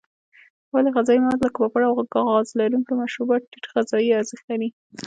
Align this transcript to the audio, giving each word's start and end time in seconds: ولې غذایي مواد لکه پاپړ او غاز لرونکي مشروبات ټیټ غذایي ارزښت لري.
ولې 0.73 0.89
غذایي 0.95 1.19
مواد 1.23 1.41
لکه 1.43 1.59
پاپړ 1.63 1.81
او 1.87 1.93
غاز 2.27 2.47
لرونکي 2.59 2.93
مشروبات 3.01 3.41
ټیټ 3.51 3.65
غذایي 3.73 4.09
ارزښت 4.19 4.45
لري. 4.51 4.69